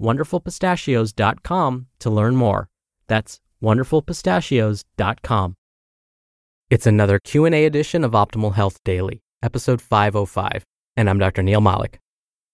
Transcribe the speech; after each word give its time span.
wonderfulpistachios.com 0.00 1.86
to 1.98 2.10
learn 2.10 2.36
more. 2.36 2.68
That's 3.06 3.40
wonderfulpistachios.com. 3.62 5.54
It's 6.68 6.86
another 6.86 7.18
Q&A 7.18 7.64
edition 7.64 8.02
of 8.04 8.12
Optimal 8.12 8.54
Health 8.54 8.82
Daily, 8.84 9.22
episode 9.42 9.80
505, 9.80 10.64
and 10.96 11.08
I'm 11.08 11.18
Dr. 11.18 11.42
Neal 11.42 11.60
Malik. 11.60 12.00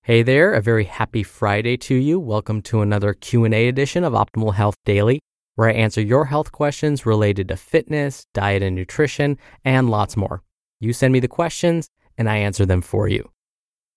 Hey 0.02 0.22
there, 0.22 0.52
a 0.52 0.60
very 0.60 0.84
happy 0.84 1.22
Friday 1.22 1.76
to 1.78 1.94
you. 1.94 2.20
Welcome 2.20 2.60
to 2.62 2.82
another 2.82 3.14
Q&A 3.14 3.68
edition 3.68 4.04
of 4.04 4.12
Optimal 4.12 4.54
Health 4.54 4.76
Daily, 4.84 5.20
where 5.54 5.68
I 5.68 5.72
answer 5.72 6.00
your 6.00 6.26
health 6.26 6.52
questions 6.52 7.06
related 7.06 7.48
to 7.48 7.56
fitness, 7.56 8.26
diet 8.34 8.62
and 8.62 8.76
nutrition, 8.76 9.38
and 9.64 9.88
lots 9.88 10.16
more. 10.16 10.42
You 10.80 10.92
send 10.92 11.12
me 11.12 11.20
the 11.20 11.28
questions 11.28 11.88
and 12.18 12.28
I 12.28 12.36
answer 12.36 12.66
them 12.66 12.82
for 12.82 13.08
you. 13.08 13.30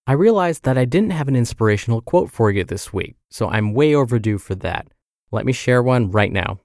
I 0.08 0.14
realized 0.14 0.66
that 0.66 0.78
I 0.78 0.86
didn't 0.86 1.12
have 1.12 1.28
an 1.28 1.36
inspirational 1.36 2.00
quote 2.00 2.30
for 2.30 2.52
you 2.52 2.64
this 2.64 2.94
week, 2.94 3.16
so 3.32 3.50
I'm 3.50 3.74
way 3.74 3.96
overdue 3.96 4.38
for 4.38 4.54
that. 4.56 4.88
Let 5.32 5.48
me 5.48 5.52
share 5.52 5.82
one 5.82 6.12
right 6.12 6.32
now. 6.32 6.60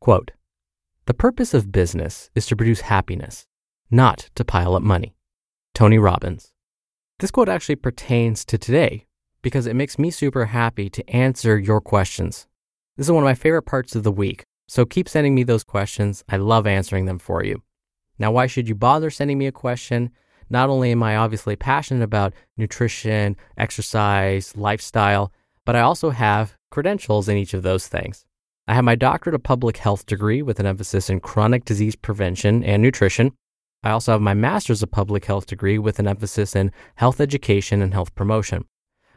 Quote 0.00 0.30
The 1.04 1.12
purpose 1.12 1.52
of 1.52 1.72
business 1.72 2.30
is 2.34 2.46
to 2.46 2.56
produce 2.56 2.80
happiness, 2.80 3.46
not 3.90 4.30
to 4.34 4.46
pile 4.46 4.74
up 4.74 4.82
money. 4.82 5.14
Tony 5.74 5.98
Robbins. 5.98 6.54
This 7.18 7.30
quote 7.30 7.50
actually 7.50 7.76
pertains 7.76 8.46
to 8.46 8.56
today 8.56 9.06
because 9.42 9.66
it 9.66 9.76
makes 9.76 9.98
me 9.98 10.10
super 10.10 10.46
happy 10.46 10.88
to 10.88 11.10
answer 11.10 11.58
your 11.58 11.82
questions. 11.82 12.46
This 12.96 13.08
is 13.08 13.12
one 13.12 13.22
of 13.22 13.28
my 13.28 13.34
favorite 13.34 13.62
parts 13.64 13.94
of 13.94 14.04
the 14.04 14.12
week, 14.12 14.44
so 14.68 14.86
keep 14.86 15.06
sending 15.06 15.34
me 15.34 15.42
those 15.42 15.64
questions. 15.64 16.24
I 16.30 16.38
love 16.38 16.66
answering 16.66 17.04
them 17.04 17.18
for 17.18 17.44
you. 17.44 17.62
Now, 18.18 18.32
why 18.32 18.46
should 18.46 18.70
you 18.70 18.74
bother 18.74 19.10
sending 19.10 19.36
me 19.36 19.46
a 19.46 19.52
question? 19.52 20.12
Not 20.50 20.68
only 20.68 20.90
am 20.90 21.02
I 21.02 21.16
obviously 21.16 21.54
passionate 21.56 22.02
about 22.02 22.34
nutrition, 22.56 23.36
exercise, 23.56 24.56
lifestyle, 24.56 25.32
but 25.64 25.76
I 25.76 25.80
also 25.80 26.10
have 26.10 26.56
credentials 26.70 27.28
in 27.28 27.36
each 27.36 27.54
of 27.54 27.62
those 27.62 27.86
things. 27.86 28.24
I 28.66 28.74
have 28.74 28.84
my 28.84 28.96
doctorate 28.96 29.34
of 29.34 29.42
public 29.42 29.76
health 29.76 30.06
degree 30.06 30.42
with 30.42 30.60
an 30.60 30.66
emphasis 30.66 31.08
in 31.08 31.20
chronic 31.20 31.64
disease 31.64 31.96
prevention 31.96 32.64
and 32.64 32.82
nutrition. 32.82 33.32
I 33.82 33.90
also 33.90 34.12
have 34.12 34.20
my 34.20 34.34
master's 34.34 34.82
of 34.82 34.90
public 34.90 35.24
health 35.24 35.46
degree 35.46 35.78
with 35.78 35.98
an 35.98 36.06
emphasis 36.06 36.54
in 36.54 36.72
health 36.96 37.20
education 37.20 37.80
and 37.80 37.94
health 37.94 38.14
promotion. 38.14 38.64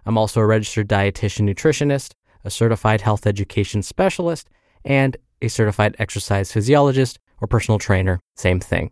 I'm 0.05 0.17
also 0.17 0.39
a 0.41 0.45
registered 0.45 0.87
dietitian 0.87 1.49
nutritionist, 1.49 2.13
a 2.43 2.49
certified 2.49 3.01
health 3.01 3.25
education 3.25 3.81
specialist, 3.81 4.49
and 4.85 5.17
a 5.41 5.47
certified 5.47 5.95
exercise 5.99 6.51
physiologist 6.51 7.19
or 7.41 7.47
personal 7.47 7.79
trainer, 7.79 8.19
same 8.35 8.59
thing. 8.59 8.91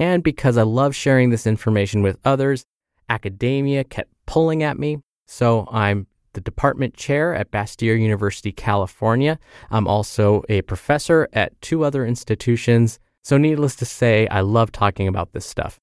And 0.00 0.24
because 0.24 0.56
I 0.56 0.62
love 0.62 0.96
sharing 0.96 1.28
this 1.28 1.46
information 1.46 2.02
with 2.02 2.18
others, 2.24 2.64
academia 3.10 3.84
kept 3.84 4.10
pulling 4.26 4.62
at 4.62 4.78
me. 4.78 4.98
So 5.26 5.68
I'm 5.70 6.06
the 6.32 6.40
department 6.40 6.94
chair 6.94 7.34
at 7.34 7.50
Bastyr 7.50 8.00
University, 8.00 8.50
California. 8.50 9.38
I'm 9.70 9.86
also 9.86 10.42
a 10.48 10.62
professor 10.62 11.28
at 11.34 11.60
two 11.60 11.84
other 11.84 12.06
institutions. 12.06 12.98
So, 13.22 13.36
needless 13.36 13.76
to 13.76 13.84
say, 13.84 14.26
I 14.28 14.40
love 14.40 14.72
talking 14.72 15.06
about 15.06 15.32
this 15.34 15.44
stuff. 15.44 15.78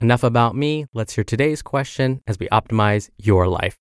Enough 0.00 0.22
about 0.22 0.56
me. 0.56 0.86
Let's 0.94 1.14
hear 1.14 1.24
today's 1.24 1.60
question 1.60 2.22
as 2.26 2.38
we 2.38 2.48
optimize 2.48 3.10
your 3.18 3.48
life. 3.48 3.76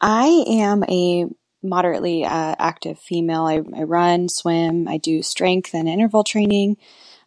I 0.00 0.44
am 0.48 0.82
a 0.84 1.26
moderately 1.62 2.24
uh, 2.24 2.54
active 2.58 2.98
female. 2.98 3.44
I, 3.44 3.60
I, 3.78 3.84
run, 3.84 4.28
swim, 4.28 4.88
I 4.88 4.96
do 4.98 5.22
strength 5.22 5.74
and 5.74 5.88
interval 5.88 6.24
training. 6.24 6.76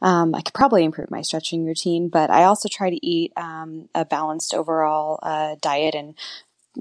Um, 0.02 0.36
I 0.36 0.42
could 0.42 0.54
probably 0.54 0.84
improve 0.84 1.10
my 1.10 1.22
stretching 1.22 1.66
routine, 1.66 2.10
but 2.10 2.30
I 2.30 2.44
also 2.44 2.70
try 2.70 2.90
to 2.90 3.06
eat 3.06 3.32
um, 3.38 3.90
a 3.96 4.06
balanced 4.06 4.54
overall 4.54 5.20
uh, 5.24 5.56
diet 5.62 5.96
and 5.96 6.16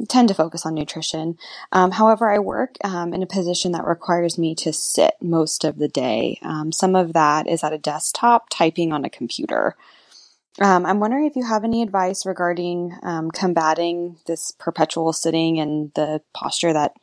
tend 0.09 0.29
to 0.29 0.35
focus 0.35 0.67
on 0.67 0.75
nutrition. 0.75 1.39
Um, 1.73 1.93
however, 1.93 2.31
I 2.31 2.39
work 2.41 2.77
um, 2.83 3.15
in 3.15 3.23
a 3.23 3.27
position 3.27 3.73
that 3.73 3.87
requires 3.87 4.39
me 4.39 4.55
to 4.57 4.73
sit 4.73 5.15
most 5.23 5.65
of 5.65 5.79
the 5.79 5.89
day. 5.89 6.39
Um, 6.43 6.73
some 6.73 6.97
of 6.97 7.13
that 7.13 7.47
is 7.47 7.63
at 7.63 7.73
a 7.73 7.79
desktop 7.79 8.49
typing 8.51 8.93
on 8.93 9.05
a 9.05 9.11
computer. 9.11 9.77
Um, 10.61 10.87
I'm 10.87 11.01
wondering 11.01 11.27
if 11.27 11.37
you 11.37 11.45
have 11.45 11.65
any 11.65 11.83
advice 11.83 12.27
regarding 12.27 12.97
um, 13.03 13.31
combating 13.31 14.17
this 14.27 14.53
perpetual 14.53 15.13
sitting 15.13 15.59
and 15.59 15.93
the 15.95 16.23
posture 16.33 16.73
that 16.73 16.95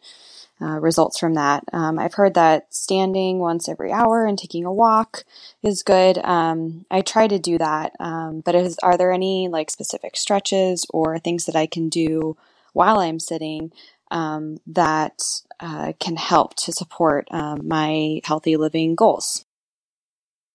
uh, 0.62 0.80
results 0.80 1.18
from 1.20 1.34
that. 1.36 1.64
Um, 1.74 1.98
I've 1.98 2.14
heard 2.14 2.34
that 2.36 2.74
standing 2.74 3.40
once 3.40 3.68
every 3.68 3.92
hour 3.92 4.26
and 4.26 4.38
taking 4.38 4.66
a 4.66 4.74
walk 4.74 5.24
is 5.64 5.84
good. 5.84 6.18
Um, 6.20 6.86
I 6.92 7.02
try 7.02 7.28
to 7.28 7.40
do 7.40 7.58
that, 7.58 7.94
um, 8.00 8.42
but 8.42 8.56
is, 8.56 8.78
are 8.84 8.98
there 8.98 9.12
any 9.12 9.48
like 9.48 9.72
specific 9.72 10.16
stretches 10.16 10.86
or 10.90 11.20
things 11.20 11.46
that 11.46 11.56
I 11.56 11.66
can 11.66 11.90
do 11.90 12.38
while 12.74 13.00
I'm 13.00 13.20
sitting 13.20 13.72
um, 14.12 14.58
that 14.68 15.22
uh, 15.60 15.94
can 16.00 16.16
help 16.16 16.56
to 16.56 16.72
support 16.72 17.28
my 17.32 18.22
healthy 18.24 18.58
living 18.58 18.96
goals? 18.96 19.46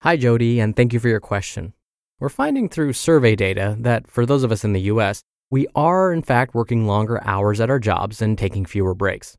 Hi, 0.02 0.16
Jody, 0.16 0.60
and 0.60 0.76
thank 0.76 0.92
you 0.92 1.00
for 1.00 1.08
your 1.08 1.20
question. 1.20 1.72
We're 2.20 2.28
finding 2.28 2.68
through 2.68 2.92
survey 2.92 3.34
data 3.34 3.76
that 3.80 4.08
for 4.08 4.24
those 4.24 4.42
of 4.42 4.52
us 4.52 4.64
in 4.64 4.72
the 4.72 4.82
US, 4.82 5.22
we 5.50 5.66
are 5.74 6.12
in 6.12 6.22
fact 6.22 6.54
working 6.54 6.86
longer 6.86 7.20
hours 7.24 7.60
at 7.60 7.70
our 7.70 7.78
jobs 7.78 8.22
and 8.22 8.38
taking 8.38 8.64
fewer 8.64 8.94
breaks. 8.94 9.36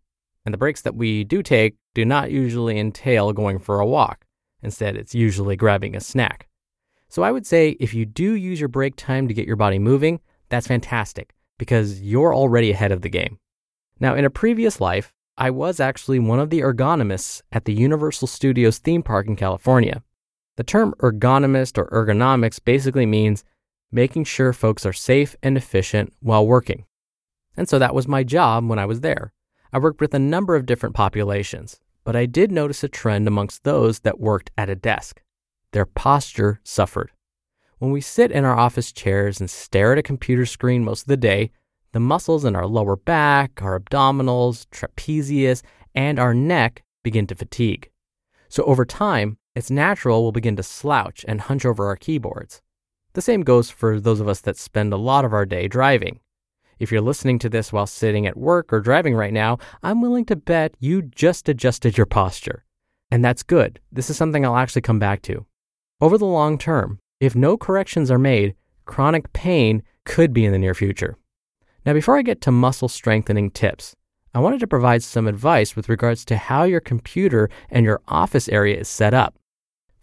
And 0.48 0.54
the 0.54 0.58
breaks 0.58 0.84
that 0.84 0.96
we 0.96 1.26
do 1.26 1.44
take 1.44 1.76
do 1.94 2.06
not 2.06 2.32
usually 2.32 2.80
entail 2.80 3.34
going 3.34 3.60
for 3.60 3.82
a 3.82 3.86
walk. 3.86 4.24
Instead, 4.64 4.96
it's 4.96 5.14
usually 5.14 5.58
grabbing 5.58 5.94
a 5.94 6.00
snack. 6.00 6.48
So 7.10 7.22
I 7.22 7.34
would 7.34 7.46
say 7.46 7.76
if 7.82 7.94
you 7.94 8.06
do 8.06 8.32
use 8.32 8.58
your 8.58 8.70
break 8.70 8.96
time 8.96 9.28
to 9.28 9.34
get 9.34 9.46
your 9.46 9.58
body 9.58 9.78
moving, 9.78 10.22
that's 10.48 10.68
fantastic 10.68 11.34
because 11.58 12.00
you're 12.00 12.34
already 12.34 12.72
ahead 12.72 12.94
of 12.94 13.02
the 13.02 13.10
game. 13.10 13.40
Now, 14.00 14.16
in 14.16 14.24
a 14.24 14.30
previous 14.30 14.80
life, 14.80 15.12
I 15.38 15.50
was 15.50 15.82
actually 15.82 16.20
one 16.20 16.40
of 16.40 16.50
the 16.50 16.62
ergonomists 16.62 17.42
at 17.52 17.66
the 17.66 17.74
Universal 17.74 18.30
Studios 18.30 18.78
theme 18.78 19.04
park 19.04 19.28
in 19.28 19.36
California. 19.36 20.02
The 20.56 20.64
term 20.64 20.94
ergonomist 21.00 21.78
or 21.78 21.90
ergonomics 21.90 22.64
basically 22.64 23.06
means 23.06 23.44
making 23.92 24.24
sure 24.24 24.54
folks 24.54 24.86
are 24.86 24.94
safe 24.94 25.36
and 25.44 25.58
efficient 25.58 26.14
while 26.22 26.48
working. 26.48 26.86
And 27.58 27.68
so 27.68 27.78
that 27.80 27.94
was 27.94 28.08
my 28.08 28.24
job 28.24 28.66
when 28.70 28.80
I 28.80 28.86
was 28.86 29.02
there. 29.02 29.34
I 29.78 29.80
worked 29.80 30.02
with 30.02 30.16
a 30.16 30.20
number 30.20 30.56
of 30.56 30.66
different 30.66 30.96
populations, 30.96 31.80
but 32.04 32.16
I 32.16 32.26
did 32.26 32.52
notice 32.52 32.84
a 32.84 32.90
trend 32.90 33.28
amongst 33.28 33.64
those 33.64 34.00
that 34.00 34.20
worked 34.20 34.50
at 34.58 34.72
a 34.72 34.76
desk. 34.76 35.22
Their 35.72 35.86
posture 35.86 36.60
suffered. 36.64 37.12
When 37.78 37.92
we 37.92 38.02
sit 38.02 38.32
in 38.32 38.44
our 38.44 38.58
office 38.58 38.92
chairs 38.92 39.40
and 39.40 39.48
stare 39.48 39.92
at 39.92 40.00
a 40.00 40.02
computer 40.02 40.48
screen 40.48 40.84
most 40.84 41.02
of 41.02 41.10
the 41.10 41.16
day, 41.16 41.52
the 41.92 42.00
muscles 42.00 42.44
in 42.44 42.56
our 42.56 42.66
lower 42.66 42.96
back, 42.96 43.62
our 43.62 43.80
abdominals, 43.80 44.66
trapezius, 44.72 45.62
and 45.94 46.18
our 46.18 46.34
neck 46.34 46.84
begin 47.04 47.28
to 47.28 47.36
fatigue. 47.36 47.92
So 48.50 48.64
over 48.64 48.84
time, 48.84 49.38
it's 49.56 49.70
natural 49.70 50.24
we'll 50.24 50.32
begin 50.32 50.56
to 50.56 50.64
slouch 50.64 51.24
and 51.28 51.40
hunch 51.40 51.68
over 51.68 51.86
our 51.86 51.96
keyboards. 51.96 52.64
The 53.14 53.22
same 53.22 53.42
goes 53.42 53.70
for 53.70 54.00
those 54.00 54.22
of 54.22 54.28
us 54.28 54.42
that 54.42 54.58
spend 54.58 54.92
a 54.92 54.98
lot 54.98 55.24
of 55.24 55.34
our 55.34 55.46
day 55.46 55.68
driving. 55.68 56.20
If 56.80 56.92
you're 56.92 57.02
listening 57.02 57.40
to 57.40 57.50
this 57.50 57.74
while 57.74 57.88
sitting 57.88 58.28
at 58.28 58.38
work 58.38 58.72
or 58.72 58.80
driving 58.80 59.16
right 59.16 59.34
now, 59.34 59.58
I'm 59.84 60.02
willing 60.02 60.26
to 60.26 60.36
bet 60.36 60.76
you 60.80 61.02
just 61.02 61.50
adjusted 61.50 61.98
your 61.98 62.06
posture. 62.06 62.64
And 63.10 63.24
that's 63.24 63.44
good. 63.44 63.80
This 63.92 64.10
is 64.10 64.18
something 64.18 64.46
I'll 64.46 64.58
actually 64.58 64.82
come 64.82 65.00
back 65.00 65.22
to. 65.24 65.46
Over 66.02 66.18
the 66.18 66.26
long 66.26 66.58
term, 66.58 67.00
if 67.20 67.36
no 67.36 67.58
corrections 67.58 68.12
are 68.12 68.20
made, 68.20 68.54
chronic 68.86 69.34
pain 69.34 69.82
could 70.06 70.34
be 70.34 70.46
in 70.46 70.52
the 70.52 70.60
near 70.60 70.74
future. 70.74 71.18
Now, 71.86 71.94
before 71.94 72.18
I 72.18 72.22
get 72.22 72.42
to 72.42 72.52
muscle 72.52 72.90
strengthening 72.90 73.50
tips, 73.50 73.96
I 74.34 74.40
wanted 74.40 74.60
to 74.60 74.68
provide 74.68 75.02
some 75.02 75.28
advice 75.28 75.76
with 75.76 75.90
regards 75.90 76.24
to 76.26 76.38
how 76.38 76.64
your 76.64 76.82
computer 76.82 77.50
and 77.70 77.86
your 77.86 78.02
office 78.08 78.48
area 78.50 78.78
is 78.78 78.88
set 78.88 79.14
up. 79.14 79.36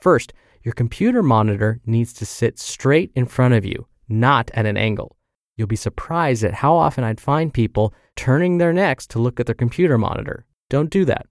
First, 0.01 0.33
your 0.63 0.75
computer 0.75 1.23
monitor 1.23 1.81
needs 1.87 2.13
to 2.15 2.27
sit 2.27 2.59
straight 2.59 3.13
in 3.15 3.27
front 3.27 3.55
of 3.55 3.65
you, 3.65 3.87
not 4.09 4.51
at 4.55 4.67
an 4.67 4.77
angle. 4.77 5.17
You'll 5.57 5.69
be 5.69 5.77
surprised 5.77 6.45
at 6.45 6.55
how 6.55 6.75
often 6.75 7.05
I'd 7.05 7.21
find 7.21 7.55
people 7.55 7.95
turning 8.17 8.59
their 8.59 8.73
necks 8.73 9.07
to 9.09 9.19
look 9.19 9.39
at 9.39 9.47
their 9.47 9.55
computer 9.55 9.99
monitor. 9.99 10.45
Don't 10.69 10.91
do 10.91 11.05
that. 11.05 11.27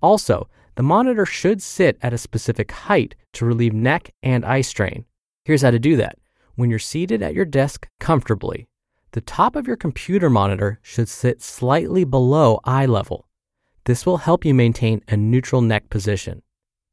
Also, 0.00 0.48
the 0.76 0.82
monitor 0.82 1.26
should 1.26 1.60
sit 1.60 1.98
at 2.02 2.12
a 2.12 2.18
specific 2.18 2.70
height 2.70 3.16
to 3.32 3.44
relieve 3.44 3.74
neck 3.74 4.14
and 4.22 4.44
eye 4.44 4.60
strain. 4.60 5.04
Here's 5.44 5.62
how 5.62 5.72
to 5.72 5.78
do 5.78 5.96
that. 5.96 6.18
When 6.54 6.70
you're 6.70 6.78
seated 6.78 7.22
at 7.22 7.34
your 7.34 7.44
desk 7.44 7.88
comfortably, 7.98 8.68
the 9.12 9.20
top 9.20 9.56
of 9.56 9.66
your 9.66 9.76
computer 9.76 10.30
monitor 10.30 10.78
should 10.82 11.08
sit 11.08 11.42
slightly 11.42 12.04
below 12.04 12.60
eye 12.64 12.86
level. 12.86 13.26
This 13.86 14.04
will 14.04 14.18
help 14.18 14.44
you 14.44 14.54
maintain 14.54 15.02
a 15.08 15.16
neutral 15.16 15.62
neck 15.62 15.88
position. 15.88 16.42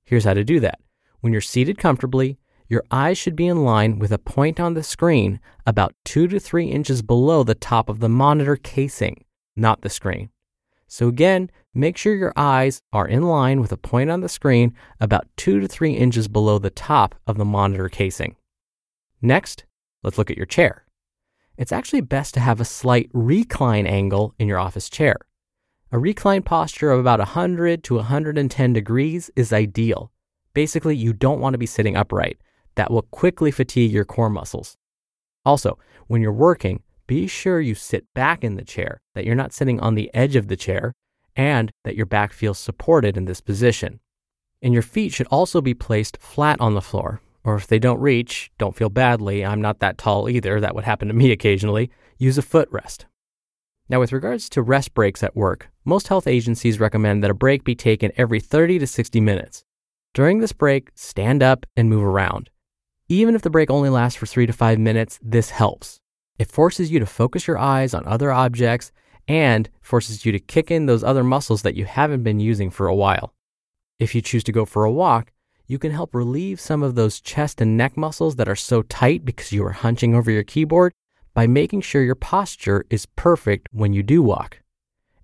Here's 0.05 0.23
how 0.23 0.33
to 0.33 0.43
do 0.43 0.59
that. 0.61 0.79
When 1.19 1.33
you're 1.33 1.41
seated 1.41 1.77
comfortably, 1.77 2.37
your 2.67 2.83
eyes 2.91 3.17
should 3.17 3.35
be 3.35 3.47
in 3.47 3.63
line 3.63 3.99
with 3.99 4.11
a 4.11 4.17
point 4.17 4.59
on 4.59 4.73
the 4.73 4.83
screen 4.83 5.39
about 5.65 5.93
two 6.03 6.27
to 6.27 6.39
three 6.39 6.67
inches 6.67 7.01
below 7.01 7.43
the 7.43 7.55
top 7.55 7.89
of 7.89 7.99
the 7.99 8.09
monitor 8.09 8.55
casing, 8.55 9.23
not 9.55 9.81
the 9.81 9.89
screen. 9.89 10.29
So, 10.87 11.07
again, 11.07 11.51
make 11.73 11.97
sure 11.97 12.15
your 12.15 12.33
eyes 12.35 12.81
are 12.93 13.07
in 13.07 13.23
line 13.23 13.59
with 13.61 13.71
a 13.71 13.77
point 13.77 14.09
on 14.09 14.21
the 14.21 14.29
screen 14.29 14.73
about 14.99 15.27
two 15.35 15.59
to 15.59 15.67
three 15.67 15.93
inches 15.93 16.27
below 16.27 16.59
the 16.59 16.69
top 16.69 17.15
of 17.27 17.37
the 17.37 17.45
monitor 17.45 17.89
casing. 17.89 18.35
Next, 19.21 19.65
let's 20.03 20.17
look 20.17 20.31
at 20.31 20.37
your 20.37 20.45
chair 20.45 20.85
it's 21.57 21.71
actually 21.71 22.01
best 22.01 22.33
to 22.33 22.39
have 22.39 22.59
a 22.59 22.65
slight 22.65 23.09
recline 23.13 23.87
angle 23.87 24.33
in 24.37 24.47
your 24.47 24.59
office 24.59 24.89
chair. 24.89 25.17
A 25.91 25.99
recline 25.99 26.41
posture 26.41 26.91
of 26.91 26.99
about 26.99 27.19
100 27.19 27.83
to 27.85 27.95
110 27.95 28.73
degrees 28.73 29.31
is 29.35 29.53
ideal. 29.53 30.11
Basically, 30.53 30.95
you 30.95 31.13
don't 31.13 31.39
want 31.39 31.53
to 31.53 31.57
be 31.57 31.65
sitting 31.65 31.95
upright. 31.95 32.37
That 32.75 32.91
will 32.91 33.03
quickly 33.03 33.51
fatigue 33.51 33.91
your 33.91 34.05
core 34.05 34.29
muscles. 34.29 34.77
Also, 35.45 35.77
when 36.07 36.21
you're 36.21 36.31
working, 36.31 36.81
be 37.07 37.27
sure 37.27 37.61
you 37.61 37.75
sit 37.75 38.11
back 38.13 38.43
in 38.43 38.55
the 38.55 38.63
chair, 38.63 38.99
that 39.13 39.25
you're 39.25 39.35
not 39.35 39.53
sitting 39.53 39.79
on 39.79 39.95
the 39.95 40.09
edge 40.13 40.35
of 40.35 40.47
the 40.47 40.55
chair, 40.55 40.93
and 41.35 41.71
that 41.83 41.95
your 41.95 42.05
back 42.05 42.33
feels 42.33 42.57
supported 42.57 43.17
in 43.17 43.25
this 43.25 43.41
position. 43.41 43.99
And 44.61 44.73
your 44.73 44.81
feet 44.81 45.13
should 45.13 45.27
also 45.27 45.61
be 45.61 45.73
placed 45.73 46.17
flat 46.17 46.59
on 46.59 46.73
the 46.73 46.81
floor, 46.81 47.21
or 47.43 47.55
if 47.55 47.67
they 47.67 47.77
don't 47.77 47.99
reach, 47.99 48.51
don't 48.57 48.75
feel 48.75 48.89
badly, 48.89 49.45
I'm 49.45 49.61
not 49.61 49.79
that 49.79 49.97
tall 49.97 50.29
either, 50.29 50.59
that 50.59 50.73
would 50.73 50.85
happen 50.85 51.07
to 51.07 51.13
me 51.13 51.31
occasionally, 51.33 51.91
use 52.17 52.37
a 52.37 52.41
footrest. 52.41 53.05
Now, 53.87 53.99
with 53.99 54.11
regards 54.11 54.49
to 54.49 54.63
rest 54.63 54.95
breaks 54.95 55.21
at 55.21 55.35
work, 55.35 55.69
most 55.83 56.07
health 56.07 56.25
agencies 56.25 56.79
recommend 56.79 57.23
that 57.23 57.29
a 57.29 57.35
break 57.35 57.63
be 57.63 57.75
taken 57.75 58.11
every 58.17 58.39
30 58.39 58.79
to 58.79 58.87
60 58.87 59.21
minutes. 59.21 59.63
During 60.15 60.39
this 60.39 60.53
break, 60.53 60.89
stand 60.95 61.43
up 61.43 61.67
and 61.75 61.87
move 61.87 62.03
around. 62.03 62.49
Even 63.07 63.35
if 63.35 63.43
the 63.43 63.51
break 63.51 63.69
only 63.69 63.89
lasts 63.89 64.17
for 64.17 64.25
3 64.25 64.47
to 64.47 64.53
5 64.53 64.79
minutes, 64.79 65.19
this 65.21 65.51
helps. 65.51 65.99
It 66.39 66.51
forces 66.51 66.91
you 66.91 66.99
to 66.99 67.05
focus 67.05 67.45
your 67.45 67.57
eyes 67.57 67.93
on 67.93 68.03
other 68.07 68.31
objects 68.31 68.91
and 69.27 69.69
forces 69.79 70.25
you 70.25 70.31
to 70.31 70.39
kick 70.39 70.71
in 70.71 70.87
those 70.87 71.03
other 71.03 71.23
muscles 71.23 71.61
that 71.61 71.75
you 71.75 71.85
haven't 71.85 72.23
been 72.23 72.39
using 72.39 72.71
for 72.71 72.87
a 72.87 72.95
while. 72.95 73.33
If 73.99 74.15
you 74.15 74.21
choose 74.21 74.43
to 74.45 74.51
go 74.51 74.65
for 74.65 74.85
a 74.85 74.91
walk, 74.91 75.31
you 75.67 75.77
can 75.77 75.91
help 75.91 76.15
relieve 76.15 76.59
some 76.59 76.81
of 76.81 76.95
those 76.95 77.21
chest 77.21 77.61
and 77.61 77.77
neck 77.77 77.95
muscles 77.95 78.37
that 78.37 78.49
are 78.49 78.55
so 78.55 78.81
tight 78.81 79.23
because 79.23 79.51
you 79.51 79.63
are 79.65 79.71
hunching 79.71 80.15
over 80.15 80.31
your 80.31 80.43
keyboard 80.43 80.91
by 81.35 81.45
making 81.45 81.81
sure 81.81 82.01
your 82.01 82.15
posture 82.15 82.85
is 82.89 83.05
perfect 83.15 83.69
when 83.71 83.93
you 83.93 84.01
do 84.01 84.23
walk. 84.23 84.61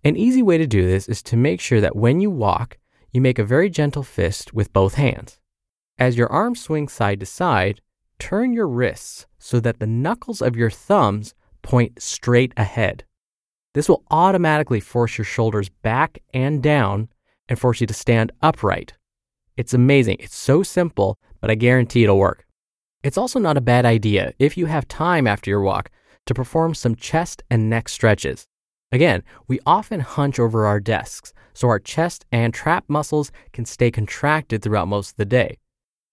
An 0.03 0.15
easy 0.15 0.43
way 0.43 0.59
to 0.59 0.67
do 0.67 0.85
this 0.85 1.09
is 1.09 1.23
to 1.23 1.37
make 1.37 1.59
sure 1.59 1.81
that 1.81 1.95
when 1.95 2.21
you 2.21 2.29
walk, 2.29 2.77
you 3.11 3.21
make 3.21 3.39
a 3.39 3.43
very 3.43 3.69
gentle 3.71 4.03
fist 4.03 4.53
with 4.53 4.71
both 4.71 4.95
hands. 4.95 5.40
As 6.01 6.17
your 6.17 6.29
arms 6.29 6.59
swing 6.61 6.89
side 6.89 7.21
to 7.21 7.25
side, 7.25 7.79
turn 8.19 8.51
your 8.51 8.67
wrists 8.67 9.25
so 9.39 9.61
that 9.61 9.79
the 9.79 9.87
knuckles 9.87 10.41
of 10.41 10.57
your 10.57 10.69
thumbs 10.69 11.33
point 11.61 12.01
straight 12.01 12.51
ahead. 12.57 13.05
This 13.73 13.87
will 13.87 14.03
automatically 14.11 14.81
force 14.81 15.17
your 15.17 15.25
shoulders 15.25 15.69
back 15.69 16.19
and 16.33 16.61
down 16.61 17.07
and 17.47 17.57
force 17.57 17.79
you 17.79 17.87
to 17.87 17.93
stand 17.93 18.33
upright 18.41 18.93
it's 19.61 19.75
amazing. 19.75 20.17
It's 20.19 20.35
so 20.35 20.63
simple, 20.63 21.19
but 21.39 21.51
I 21.51 21.55
guarantee 21.55 22.03
it'll 22.03 22.17
work. 22.17 22.47
It's 23.03 23.17
also 23.17 23.39
not 23.39 23.57
a 23.57 23.61
bad 23.61 23.85
idea 23.85 24.33
if 24.39 24.57
you 24.57 24.65
have 24.65 24.87
time 24.87 25.27
after 25.27 25.51
your 25.51 25.61
walk 25.61 25.91
to 26.25 26.33
perform 26.33 26.73
some 26.73 26.95
chest 26.95 27.43
and 27.49 27.69
neck 27.69 27.87
stretches. 27.87 28.47
Again, 28.91 29.21
we 29.47 29.59
often 29.65 29.99
hunch 29.99 30.39
over 30.39 30.65
our 30.65 30.79
desks, 30.79 31.31
so 31.53 31.67
our 31.67 31.77
chest 31.77 32.25
and 32.31 32.53
trap 32.53 32.85
muscles 32.87 33.31
can 33.53 33.65
stay 33.65 33.91
contracted 33.91 34.63
throughout 34.63 34.87
most 34.87 35.11
of 35.11 35.17
the 35.17 35.25
day. 35.25 35.57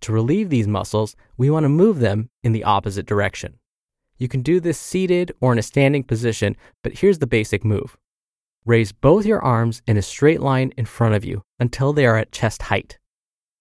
To 0.03 0.12
relieve 0.12 0.49
these 0.49 0.69
muscles, 0.69 1.17
we 1.37 1.50
want 1.50 1.65
to 1.65 1.69
move 1.69 1.99
them 1.99 2.31
in 2.43 2.53
the 2.53 2.65
opposite 2.65 3.06
direction. 3.06 3.59
You 4.17 4.29
can 4.29 4.43
do 4.43 4.61
this 4.61 4.79
seated 4.79 5.33
or 5.41 5.53
in 5.53 5.59
a 5.59 5.62
standing 5.62 6.05
position, 6.05 6.56
but 6.83 6.99
here's 6.99 7.19
the 7.19 7.27
basic 7.27 7.65
move. 7.65 7.97
Raise 8.65 8.93
both 8.93 9.25
your 9.25 9.41
arms 9.41 9.81
in 9.87 9.97
a 9.97 10.03
straight 10.03 10.41
line 10.41 10.73
in 10.77 10.85
front 10.85 11.15
of 11.15 11.25
you 11.25 11.43
until 11.59 11.93
they 11.93 12.05
are 12.05 12.19
at 12.19 12.33
chest 12.33 12.62
height. 12.62 12.99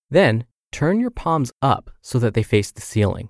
Then 0.09 0.45
turn 0.71 0.99
your 0.99 1.11
palms 1.11 1.51
up 1.61 1.91
so 2.01 2.19
that 2.19 2.33
they 2.33 2.43
face 2.43 2.71
the 2.71 2.81
ceiling. 2.81 3.29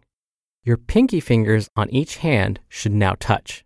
Your 0.63 0.77
pinky 0.77 1.19
fingers 1.19 1.69
on 1.75 1.89
each 1.91 2.17
hand 2.17 2.59
should 2.67 2.93
now 2.93 3.15
touch. 3.19 3.63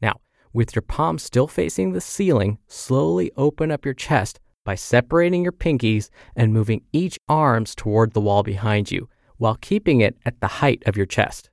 Now, 0.00 0.20
with 0.52 0.74
your 0.74 0.82
palms 0.82 1.22
still 1.22 1.46
facing 1.46 1.92
the 1.92 2.00
ceiling, 2.00 2.58
slowly 2.68 3.32
open 3.36 3.70
up 3.70 3.84
your 3.84 3.94
chest 3.94 4.40
by 4.66 4.74
separating 4.74 5.44
your 5.44 5.52
pinkies 5.52 6.10
and 6.34 6.52
moving 6.52 6.82
each 6.92 7.18
arms 7.28 7.74
toward 7.74 8.12
the 8.12 8.20
wall 8.20 8.42
behind 8.42 8.90
you 8.90 9.08
while 9.38 9.56
keeping 9.60 10.00
it 10.00 10.18
at 10.26 10.40
the 10.40 10.46
height 10.46 10.82
of 10.86 10.96
your 10.96 11.06
chest. 11.06 11.48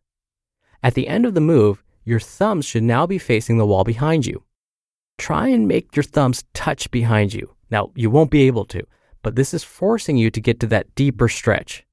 At 0.82 0.96
the 0.96 1.08
end 1.08 1.25
of 1.25 1.36
the 1.36 1.39
move, 1.39 1.84
your 2.03 2.20
thumbs 2.20 2.65
should 2.65 2.84
now 2.84 3.05
be 3.05 3.20
facing 3.20 3.58
the 3.58 3.67
wall 3.67 3.84
behind 3.84 4.25
you. 4.25 4.43
Try 5.17 5.50
and 5.50 5.67
make 5.67 5.96
your 5.96 6.03
thumbs 6.03 6.43
touch 6.53 6.89
behind 6.89 7.34
you. 7.34 7.53
Now, 7.70 7.91
you 7.96 8.10
won't 8.10 8.32
be 8.32 8.48
able 8.48 8.65
to, 8.65 8.84
but 9.22 9.36
this 9.36 9.53
is 9.53 9.63
forcing 9.63 10.17
you 10.17 10.32
to 10.32 10.41
get 10.41 10.60
to 10.62 10.67
that 10.67 10.93
deeper 10.96 11.29
stretch. 11.29 11.86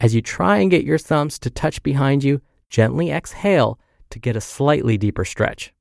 As 0.00 0.14
you 0.14 0.22
try 0.22 0.58
and 0.58 0.70
get 0.70 0.84
your 0.84 0.98
thumbs 0.98 1.38
to 1.40 1.50
touch 1.50 1.82
behind 1.82 2.22
you, 2.22 2.40
gently 2.70 3.10
exhale 3.10 3.80
to 4.10 4.20
get 4.20 4.36
a 4.36 4.40
slightly 4.40 4.96
deeper 4.96 5.24
stretch. 5.24 5.74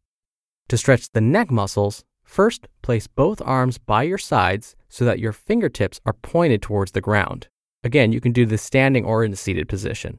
To 0.70 0.78
stretch 0.78 1.12
the 1.12 1.22
neck 1.22 1.52
muscles, 1.52 2.04
first 2.32 2.66
place 2.82 3.08
both 3.08 3.42
arms 3.42 3.78
by 3.78 4.04
your 4.04 4.18
sides 4.18 4.74
so 4.88 5.04
that 5.04 5.20
your 5.20 5.34
fingertips 5.34 6.00
are 6.06 6.14
pointed 6.14 6.62
towards 6.62 6.94
the 6.94 7.02
ground. 7.02 7.50
Again, 7.84 8.14
you 8.14 8.22
can 8.22 8.32
do 8.32 8.46
this 8.46 8.62
standing 8.62 9.04
or 9.04 9.26
in 9.26 9.34
a 9.34 9.36
seated 9.36 9.68
position. 9.68 10.18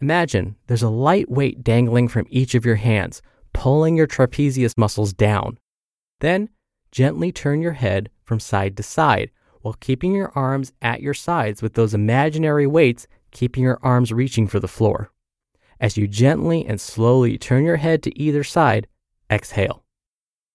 Imagine 0.00 0.56
there's 0.66 0.82
a 0.82 0.88
light 0.88 1.30
weight 1.30 1.62
dangling 1.62 2.08
from 2.08 2.26
each 2.28 2.56
of 2.56 2.66
your 2.66 2.76
hands, 2.76 3.22
pulling 3.52 3.96
your 3.96 4.08
trapezius 4.08 4.76
muscles 4.76 5.12
down. 5.12 5.58
Then, 6.18 6.48
gently 6.90 7.30
turn 7.30 7.62
your 7.62 7.72
head 7.72 8.10
from 8.24 8.40
side 8.40 8.76
to 8.76 8.82
side 8.82 9.30
while 9.62 9.76
keeping 9.78 10.12
your 10.12 10.32
arms 10.34 10.72
at 10.82 11.02
your 11.02 11.14
sides 11.14 11.62
with 11.62 11.74
those 11.74 11.94
imaginary 11.94 12.66
weights 12.66 13.06
keeping 13.30 13.62
your 13.62 13.78
arms 13.82 14.12
reaching 14.12 14.48
for 14.48 14.58
the 14.58 14.66
floor. 14.66 15.12
As 15.78 15.96
you 15.96 16.08
gently 16.08 16.66
and 16.66 16.80
slowly 16.80 17.38
turn 17.38 17.64
your 17.64 17.76
head 17.76 18.02
to 18.02 18.18
either 18.18 18.42
side, 18.42 18.88
exhale. 19.30 19.84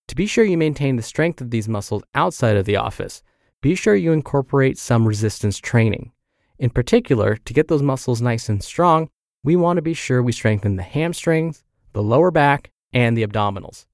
To 0.08 0.16
be 0.16 0.26
sure 0.28 0.44
you 0.44 0.58
maintain 0.58 0.96
the 0.96 1.02
strength 1.02 1.42
of 1.42 1.50
these 1.50 1.68
muscles 1.68 2.04
outside 2.14 2.56
of 2.56 2.66
the 2.66 2.76
office, 2.76 3.24
be 3.62 3.74
sure 3.74 3.96
you 3.96 4.12
incorporate 4.12 4.78
some 4.78 5.08
resistance 5.08 5.58
training. 5.58 6.12
In 6.60 6.70
particular, 6.70 7.38
to 7.38 7.54
get 7.54 7.68
those 7.68 7.82
muscles 7.82 8.22
nice 8.22 8.48
and 8.50 8.64
strong, 8.64 9.10
we 9.44 9.56
want 9.56 9.78
to 9.78 9.82
be 9.82 9.94
sure 9.94 10.22
we 10.22 10.32
strengthen 10.32 10.76
the 10.76 10.84
hamstrings, 10.84 11.64
the 11.94 12.04
lower 12.04 12.32
back, 12.32 12.70
and 12.94 13.18
the 13.18 13.26
abdominals. 13.26 13.86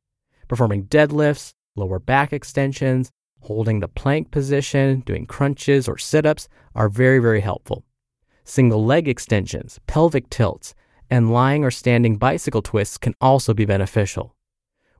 Performing 0.47 0.87
deadlifts, 0.87 1.53
lower 1.75 1.99
back 1.99 2.33
extensions, 2.33 3.11
holding 3.41 3.79
the 3.79 3.87
plank 3.87 4.31
position, 4.31 5.01
doing 5.01 5.25
crunches 5.25 5.87
or 5.87 5.97
sit 5.97 6.25
ups 6.25 6.49
are 6.75 6.89
very, 6.89 7.19
very 7.19 7.41
helpful. 7.41 7.85
Single 8.43 8.83
leg 8.83 9.07
extensions, 9.07 9.79
pelvic 9.87 10.29
tilts, 10.29 10.73
and 11.09 11.31
lying 11.31 11.63
or 11.63 11.71
standing 11.71 12.17
bicycle 12.17 12.61
twists 12.61 12.97
can 12.97 13.13
also 13.21 13.53
be 13.53 13.65
beneficial. 13.65 14.35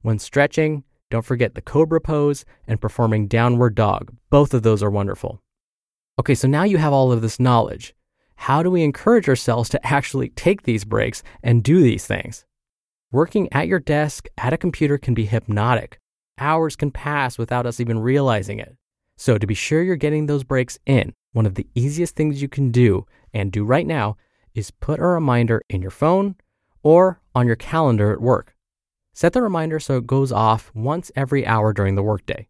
When 0.02 0.18
stretching, 0.18 0.84
don't 1.10 1.26
forget 1.26 1.56
the 1.56 1.62
cobra 1.62 2.00
pose 2.00 2.46
and 2.68 2.80
performing 2.80 3.28
downward 3.28 3.76
dog. 3.76 4.16
Both 4.30 4.54
of 4.54 4.62
those 4.62 4.84
are 4.84 4.92
wonderful. 4.92 5.42
Okay, 6.20 6.36
so 6.36 6.48
now 6.48 6.64
you 6.64 6.78
have 6.78 6.94
all 6.94 7.12
of 7.12 7.22
this 7.22 7.40
knowledge. 7.40 7.96
How 8.36 8.62
do 8.62 8.70
we 8.70 8.84
encourage 8.84 9.28
ourselves 9.28 9.70
to 9.70 9.86
actually 9.86 10.30
take 10.30 10.64
these 10.64 10.86
breaks 10.86 11.24
and 11.44 11.64
do 11.64 11.82
these 11.82 12.06
things? 12.06 12.46
Working 13.12 13.52
at 13.52 13.68
your 13.68 13.80
desk 13.80 14.28
at 14.38 14.54
a 14.54 14.58
computer 14.58 14.98
can 14.98 15.14
be 15.14 15.26
hypnotic. 15.26 16.00
Hours 16.38 16.76
can 16.76 16.92
pass 16.92 17.38
without 17.38 17.66
us 17.66 17.80
even 17.80 18.00
realizing 18.00 18.60
it. 18.60 18.78
So, 19.18 19.38
to 19.38 19.48
be 19.48 19.56
sure 19.56 19.82
you're 19.82 19.96
getting 19.96 20.28
those 20.28 20.44
breaks 20.44 20.78
in, 20.86 21.14
one 21.34 21.46
of 21.46 21.56
the 21.56 21.68
easiest 21.76 22.16
things 22.16 22.42
you 22.42 22.48
can 22.48 22.72
do 22.72 23.06
and 23.34 23.52
do 23.52 23.66
right 23.66 23.86
now 23.86 24.16
is 24.54 24.72
put 24.72 25.00
a 25.00 25.06
reminder 25.06 25.62
in 25.70 25.82
your 25.82 25.92
phone 25.92 26.36
or 26.84 27.20
on 27.36 27.48
your 27.48 27.56
calendar 27.56 28.12
at 28.14 28.22
work. 28.22 28.56
Set 29.20 29.34
the 29.34 29.42
reminder 29.42 29.82
so 29.82 29.98
it 29.98 30.08
goes 30.08 30.32
off 30.32 30.72
once 30.74 31.12
every 31.14 31.46
hour 31.46 31.74
during 31.74 31.96
the 31.96 32.02
workday. 32.02 32.48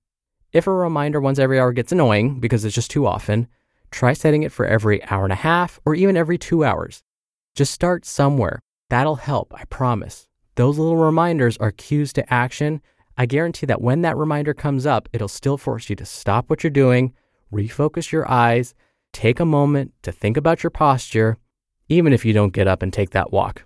If 0.54 0.68
a 0.68 0.72
reminder 0.72 1.20
once 1.20 1.40
every 1.40 1.60
hour 1.60 1.74
gets 1.74 1.92
annoying 1.92 2.40
because 2.40 2.64
it's 2.64 2.76
just 2.76 2.92
too 2.92 3.08
often, 3.08 3.48
try 3.90 4.14
setting 4.14 4.44
it 4.44 4.52
for 4.52 4.68
every 4.68 5.04
hour 5.06 5.24
and 5.24 5.34
a 5.34 5.38
half 5.38 5.80
or 5.84 5.96
even 5.96 6.16
every 6.16 6.38
two 6.38 6.64
hours. 6.64 7.02
Just 7.56 7.74
start 7.74 8.06
somewhere. 8.06 8.60
That'll 8.92 9.16
help, 9.16 9.52
I 9.56 9.64
promise. 9.66 10.28
Those 10.58 10.78
little 10.78 10.98
reminders 10.98 11.58
are 11.58 11.72
cues 11.72 12.14
to 12.14 12.32
action. 12.32 12.84
I 13.18 13.26
guarantee 13.26 13.66
that 13.66 13.82
when 13.82 14.04
that 14.04 14.16
reminder 14.16 14.54
comes 14.54 14.86
up, 14.86 15.10
it'll 15.12 15.28
still 15.28 15.58
force 15.58 15.90
you 15.90 15.96
to 15.96 16.06
stop 16.06 16.52
what 16.52 16.64
you're 16.64 16.70
doing, 16.70 17.16
refocus 17.52 18.12
your 18.12 18.30
eyes, 18.30 18.76
take 19.12 19.40
a 19.40 19.44
moment 19.44 19.94
to 20.04 20.12
think 20.12 20.38
about 20.38 20.62
your 20.62 20.70
posture, 20.70 21.40
even 21.88 22.14
if 22.14 22.24
you 22.26 22.32
don't 22.32 22.54
get 22.54 22.68
up 22.68 22.84
and 22.84 22.94
take 22.94 23.10
that 23.10 23.32
walk. 23.32 23.66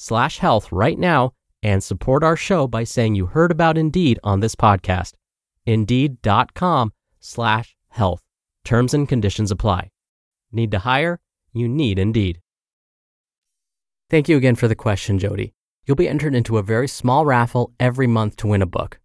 slash 0.00 0.38
health 0.38 0.72
right 0.72 0.98
now 0.98 1.30
and 1.62 1.84
support 1.84 2.24
our 2.24 2.36
show 2.36 2.66
by 2.66 2.84
saying 2.84 3.14
you 3.14 3.26
heard 3.26 3.50
about 3.50 3.76
Indeed 3.76 4.18
on 4.24 4.40
this 4.40 4.54
podcast. 4.54 5.12
Indeed.com 5.66 6.94
slash 7.20 7.76
health. 7.88 8.22
Terms 8.64 8.94
and 8.94 9.06
conditions 9.06 9.50
apply. 9.50 9.90
Need 10.50 10.70
to 10.70 10.78
hire? 10.78 11.20
You 11.52 11.68
need 11.68 11.98
Indeed. 11.98 12.40
Thank 14.08 14.30
you 14.30 14.38
again 14.38 14.56
for 14.56 14.68
the 14.68 14.74
question, 14.74 15.18
Jody. 15.18 15.52
You'll 15.84 15.96
be 15.96 16.08
entered 16.08 16.34
into 16.34 16.56
a 16.56 16.62
very 16.62 16.88
small 16.88 17.26
raffle 17.26 17.74
every 17.78 18.06
month 18.06 18.36
to 18.36 18.46
win 18.46 18.62
a 18.62 18.66
book. 18.66 18.98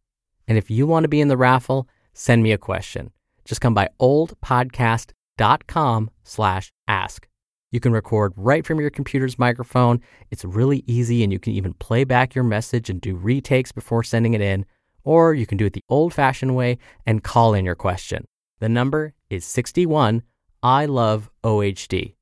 And 0.47 0.57
if 0.57 0.71
you 0.71 0.87
want 0.87 1.03
to 1.03 1.09
be 1.09 1.19
in 1.19 1.27
the 1.27 1.35
raffle, 1.35 1.89
send 2.13 2.41
me 2.41 2.53
a 2.53 2.57
question. 2.57 3.11
Just 3.43 3.59
come 3.59 3.73
by 3.73 3.89
oldpodcast.com 3.99 6.09
slash 6.23 6.71
ask. 6.87 7.27
You 7.75 7.81
can 7.81 7.91
record 7.91 8.31
right 8.37 8.65
from 8.65 8.79
your 8.79 8.89
computer's 8.89 9.37
microphone. 9.37 9.99
It's 10.31 10.45
really 10.45 10.85
easy, 10.87 11.25
and 11.25 11.33
you 11.33 11.39
can 11.39 11.51
even 11.51 11.73
play 11.73 12.05
back 12.05 12.33
your 12.33 12.45
message 12.45 12.89
and 12.89 13.01
do 13.01 13.17
retakes 13.17 13.73
before 13.73 14.01
sending 14.01 14.33
it 14.33 14.39
in. 14.39 14.65
Or 15.03 15.33
you 15.33 15.45
can 15.45 15.57
do 15.57 15.65
it 15.65 15.73
the 15.73 15.83
old 15.89 16.13
fashioned 16.13 16.55
way 16.55 16.77
and 17.05 17.21
call 17.21 17.53
in 17.53 17.65
your 17.65 17.75
question. 17.75 18.23
The 18.61 18.69
number 18.69 19.13
is 19.29 19.43
61 19.43 20.23
I 20.63 20.85
love 20.85 21.29
OHD. 21.43 22.15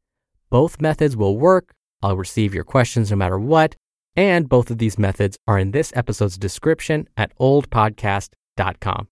Both 0.50 0.82
methods 0.82 1.16
will 1.16 1.38
work. 1.38 1.76
I'll 2.02 2.18
receive 2.18 2.56
your 2.56 2.64
questions 2.64 3.12
no 3.12 3.18
matter 3.18 3.38
what. 3.38 3.76
And 4.16 4.50
both 4.50 4.72
of 4.72 4.80
these 4.80 4.98
methods 4.98 5.38
are 5.48 5.60
in 5.60 5.70
this 5.70 5.94
episode's 5.96 6.40
description 6.40 7.08
at 7.16 7.32
oldpodcast.com. 7.38 9.08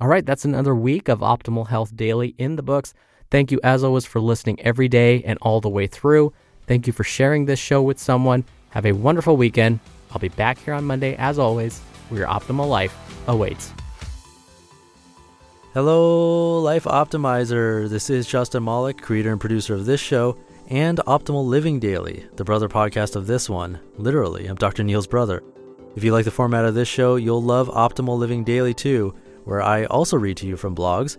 All 0.00 0.08
right, 0.08 0.26
that's 0.26 0.44
another 0.44 0.74
week 0.74 1.08
of 1.08 1.20
Optimal 1.20 1.68
Health 1.68 1.94
Daily 1.94 2.34
in 2.38 2.56
the 2.56 2.64
books. 2.64 2.92
Thank 3.30 3.52
you, 3.52 3.60
as 3.62 3.84
always, 3.84 4.04
for 4.04 4.20
listening 4.20 4.60
every 4.60 4.88
day 4.88 5.22
and 5.22 5.38
all 5.40 5.60
the 5.60 5.68
way 5.68 5.86
through. 5.86 6.32
Thank 6.66 6.86
you 6.86 6.92
for 6.92 7.04
sharing 7.04 7.44
this 7.44 7.58
show 7.58 7.80
with 7.80 7.98
someone. 7.98 8.44
Have 8.70 8.86
a 8.86 8.92
wonderful 8.92 9.36
weekend. 9.36 9.80
I'll 10.12 10.18
be 10.18 10.28
back 10.28 10.58
here 10.58 10.74
on 10.74 10.84
Monday, 10.84 11.14
as 11.16 11.38
always, 11.38 11.78
where 12.08 12.20
your 12.20 12.28
optimal 12.28 12.68
life 12.68 12.96
awaits. 13.28 13.72
Hello, 15.74 16.60
Life 16.60 16.84
Optimizer. 16.84 17.88
This 17.88 18.10
is 18.10 18.26
Justin 18.26 18.64
Malik, 18.64 19.00
creator 19.00 19.30
and 19.30 19.40
producer 19.40 19.74
of 19.74 19.86
this 19.86 20.00
show 20.00 20.36
and 20.68 20.98
Optimal 20.98 21.44
Living 21.44 21.78
Daily, 21.78 22.26
the 22.36 22.44
brother 22.44 22.68
podcast 22.68 23.14
of 23.14 23.26
this 23.26 23.48
one. 23.50 23.78
Literally, 23.96 24.46
I'm 24.46 24.56
Dr. 24.56 24.82
Neal's 24.82 25.06
brother. 25.06 25.42
If 25.96 26.04
you 26.04 26.12
like 26.12 26.24
the 26.24 26.30
format 26.30 26.64
of 26.64 26.74
this 26.74 26.88
show, 26.88 27.16
you'll 27.16 27.42
love 27.42 27.68
Optimal 27.68 28.18
Living 28.18 28.44
Daily 28.44 28.74
too, 28.74 29.14
where 29.44 29.62
I 29.62 29.84
also 29.84 30.16
read 30.16 30.36
to 30.38 30.46
you 30.46 30.56
from 30.56 30.74
blogs, 30.76 31.18